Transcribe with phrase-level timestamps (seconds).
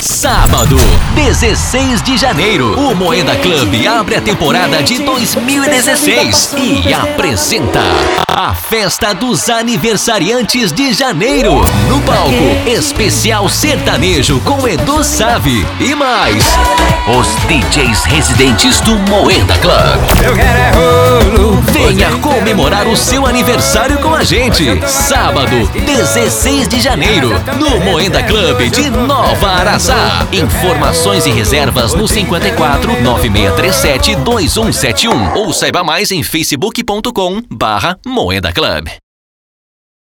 [0.00, 0.76] Sábado,
[1.16, 7.82] 16 de janeiro, o Moeda Club abre a temporada de 2016 e apresenta
[8.28, 11.64] a Festa dos Aniversariantes de Janeiro.
[11.88, 12.32] No palco,
[12.64, 16.44] especial sertanejo com Edu Save e mais.
[17.18, 20.24] Os DJs residentes do Moeda Club.
[20.24, 20.57] Eu quero
[22.48, 24.64] comemorar o seu aniversário com a gente.
[24.88, 27.28] Sábado, 16 de janeiro,
[27.58, 30.26] no Moenda Club de Nova Araçá.
[30.32, 38.88] Informações e reservas no 54 9637 2171 ou saiba mais em facebook.com barra Moeda Club.